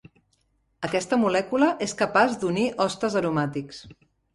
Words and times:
Aquesta 0.87 1.21
molècula 1.25 1.69
és 1.89 1.95
capaç 2.03 2.37
d'unir 2.45 2.67
hostes 2.87 3.23
aromàtics. 3.25 3.89